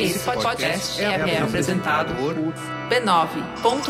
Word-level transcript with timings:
Esse 0.00 0.20
podcast 0.20 1.02
é, 1.02 1.06
é 1.06 1.42
apresentado 1.42 2.14
por 2.14 2.34
b9.com.br. 2.88 3.88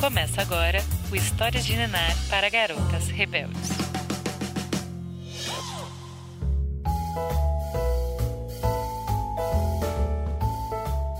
Começa 0.00 0.42
agora 0.42 0.82
o 1.12 1.16
Histórias 1.16 1.64
de 1.64 1.76
Ninar 1.76 2.16
para 2.28 2.48
Garotas 2.48 3.06
Rebeldes. 3.06 3.70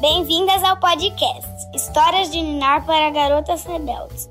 Bem-vindas 0.01 0.64
ao 0.64 0.77
podcast 0.78 1.48
Histórias 1.74 2.30
de 2.30 2.42
Ninar 2.42 2.84
para 2.84 3.09
Garotas 3.10 3.64
Rebeldes. 3.64 4.28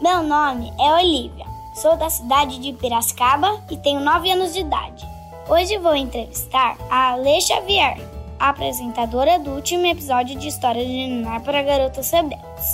Meu 0.00 0.22
nome 0.22 0.72
é 0.78 0.92
Olivia, 0.94 1.49
sou 1.80 1.96
da 1.96 2.10
cidade 2.10 2.58
de 2.58 2.74
Piracicaba 2.74 3.58
e 3.70 3.76
tenho 3.78 4.00
9 4.00 4.30
anos 4.30 4.52
de 4.52 4.60
idade. 4.60 5.02
Hoje 5.48 5.78
vou 5.78 5.96
entrevistar 5.96 6.76
a 6.90 7.12
Ale 7.12 7.40
Xavier, 7.40 7.98
apresentadora 8.38 9.38
do 9.38 9.52
último 9.52 9.86
episódio 9.86 10.38
de 10.38 10.48
História 10.48 10.84
de 10.84 10.92
Ninar 10.92 11.40
para 11.40 11.62
Garotas 11.62 12.10
Rebeldes. 12.10 12.66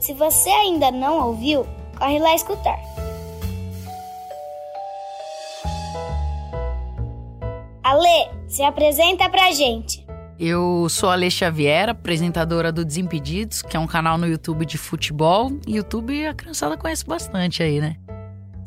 Se 0.00 0.12
você 0.12 0.50
ainda 0.50 0.90
não 0.90 1.28
ouviu, 1.28 1.66
corre 1.98 2.18
lá 2.18 2.34
escutar. 2.34 2.78
Ale, 7.82 8.30
se 8.48 8.62
apresenta 8.62 9.30
pra 9.30 9.50
gente. 9.52 10.06
Eu 10.38 10.88
sou 10.90 11.08
a 11.08 11.14
Ale 11.14 11.30
Xavier, 11.30 11.88
apresentadora 11.88 12.70
do 12.70 12.84
Desimpedidos, 12.84 13.62
que 13.62 13.76
é 13.78 13.80
um 13.80 13.86
canal 13.86 14.18
no 14.18 14.26
YouTube 14.26 14.66
de 14.66 14.76
futebol. 14.76 15.50
YouTube 15.66 16.26
a 16.26 16.34
criançada 16.34 16.76
conhece 16.76 17.06
bastante 17.06 17.62
aí, 17.62 17.80
né? 17.80 17.96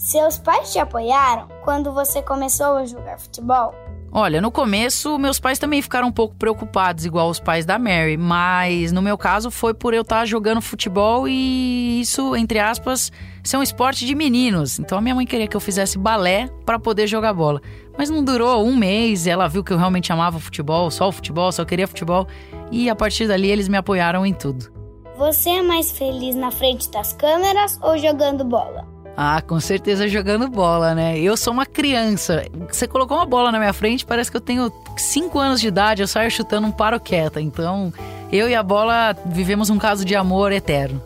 Seus 0.04 0.38
pais 0.38 0.74
te 0.74 0.80
apoiaram 0.80 1.48
quando 1.64 1.94
você 1.94 2.22
começou 2.22 2.76
a 2.76 2.86
jogar 2.86 3.18
futebol? 3.18 3.74
Olha, 4.12 4.42
no 4.42 4.52
começo, 4.52 5.18
meus 5.18 5.40
pais 5.40 5.58
também 5.58 5.82
ficaram 5.82 6.10
um 6.10 6.12
pouco 6.12 6.36
preocupados, 6.36 7.06
igual 7.06 7.30
os 7.30 7.40
pais 7.40 7.66
da 7.66 7.80
Mary, 7.80 8.18
mas 8.18 8.92
no 8.92 9.02
meu 9.02 9.18
caso 9.18 9.50
foi 9.50 9.74
por 9.74 9.94
eu 9.94 10.02
estar 10.02 10.26
jogando 10.26 10.60
futebol 10.60 11.26
e 11.26 12.02
isso, 12.02 12.36
entre 12.36 12.60
aspas, 12.60 13.14
ser 13.42 13.56
um 13.56 13.64
esporte 13.64 14.06
de 14.06 14.14
meninos. 14.14 14.78
Então 14.78 14.98
a 14.98 15.02
minha 15.02 15.16
mãe 15.16 15.26
queria 15.26 15.48
que 15.48 15.56
eu 15.56 15.62
fizesse 15.62 15.98
balé 15.98 16.50
para 16.66 16.78
poder 16.78 17.08
jogar 17.08 17.34
bola. 17.34 17.62
Mas 17.98 18.10
não 18.10 18.26
durou 18.26 18.62
um 18.66 18.76
mês, 18.76 19.26
ela 19.26 19.48
viu 19.48 19.64
que 19.64 19.72
eu 19.72 19.78
realmente 19.78 20.12
amava 20.12 20.38
futebol, 20.38 20.92
só 20.92 21.08
o 21.08 21.14
futebol, 21.14 21.50
só 21.50 21.64
queria 21.64 21.88
futebol, 21.88 22.28
e 22.70 22.90
a 22.90 22.96
partir 22.96 23.26
dali 23.26 23.50
eles 23.50 23.70
me 23.70 23.78
apoiaram 23.78 24.26
em 24.26 24.34
tudo. 24.34 24.70
Você 25.18 25.50
é 25.50 25.62
mais 25.62 25.98
feliz 25.98 26.36
na 26.36 26.52
frente 26.52 26.92
das 26.92 27.14
câmeras 27.14 27.80
ou 27.82 27.98
jogando 27.98 28.44
bola? 28.44 28.83
Ah, 29.16 29.42
com 29.42 29.60
certeza 29.60 30.08
jogando 30.08 30.48
bola, 30.48 30.96
né? 30.96 31.20
Eu 31.20 31.38
sou 31.38 31.54
uma 31.54 31.66
criança. 31.66 32.46
Você 32.72 32.88
colocou 32.88 33.18
uma 33.18 33.26
bola 33.26 33.52
na 33.52 33.60
minha 33.60 33.74
frente, 33.74 34.06
parece 34.06 34.32
que 34.32 34.38
eu 34.38 34.42
tenho 34.42 34.72
5 34.98 35.38
anos 35.38 35.62
de 35.62 35.68
idade, 35.68 36.02
eu 36.02 36.08
saio 36.08 36.32
chutando 36.32 36.68
um 36.68 36.72
paroqueta. 36.72 37.40
Então, 37.40 37.94
eu 38.32 38.50
e 38.50 38.56
a 38.56 38.64
bola 38.64 39.16
vivemos 39.26 39.70
um 39.70 39.78
caso 39.78 40.04
de 40.04 40.16
amor 40.16 40.52
eterno. 40.52 41.02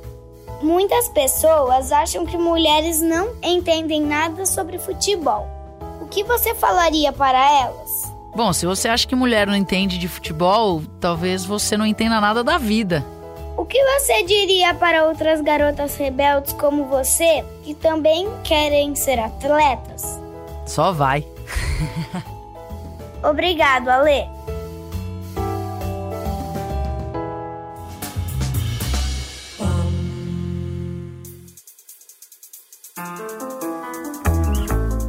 Muitas 0.62 1.10
pessoas 1.10 1.92
acham 1.92 2.26
que 2.26 2.38
mulheres 2.38 3.02
não 3.02 3.30
entendem 3.44 4.02
nada 4.02 4.46
sobre 4.46 4.80
futebol. 4.80 5.48
O 6.02 6.08
que 6.08 6.24
você 6.24 6.56
falaria 6.56 7.12
para 7.12 7.38
elas? 7.60 8.12
Bom, 8.36 8.54
se 8.54 8.66
você 8.66 8.88
acha 8.88 9.08
que 9.08 9.16
mulher 9.16 9.46
não 9.48 9.56
entende 9.56 9.98
de 9.98 10.08
futebol, 10.08 10.82
talvez 11.00 11.44
você 11.44 11.76
não 11.76 11.86
entenda 11.86 12.22
nada 12.22 12.44
da 12.44 12.58
vida. 12.58 13.04
O 13.58 13.66
que 13.66 13.84
você 13.84 14.22
diria 14.22 14.76
para 14.76 15.06
outras 15.06 15.42
garotas 15.42 15.98
rebeldes 15.98 16.54
como 16.54 16.86
você 16.86 17.44
que 17.64 17.74
também 17.74 18.30
querem 18.44 18.96
ser 18.96 19.18
atletas? 19.18 20.20
Só 20.68 20.92
vai. 20.92 21.26
Obrigado, 23.28 23.90
Ale. 23.90 24.30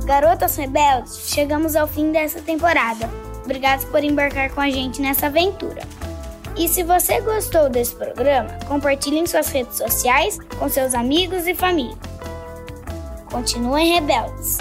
Garotas 0.06 0.56
Rebeldes, 0.56 1.28
chegamos 1.28 1.76
ao 1.76 1.86
fim 1.86 2.10
dessa 2.10 2.40
temporada. 2.40 3.10
Obrigado 3.44 3.86
por 3.90 4.02
embarcar 4.02 4.50
com 4.50 4.60
a 4.62 4.70
gente 4.70 5.02
nessa 5.02 5.26
aventura. 5.26 5.82
E 6.58 6.66
se 6.66 6.82
você 6.82 7.20
gostou 7.20 7.70
desse 7.70 7.94
programa, 7.94 8.50
compartilhe 8.66 9.18
em 9.18 9.26
suas 9.26 9.48
redes 9.48 9.76
sociais 9.78 10.38
com 10.58 10.68
seus 10.68 10.92
amigos 10.92 11.46
e 11.46 11.54
família. 11.54 11.96
Continuem 13.30 13.94
rebeldes! 13.94 14.58